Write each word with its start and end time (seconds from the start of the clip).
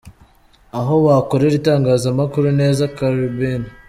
Aho 0.79 0.93
wakorera 1.05 1.53
itangazamakuru 1.59 2.47
neza: 2.59 2.91
Caribbean. 2.97 3.63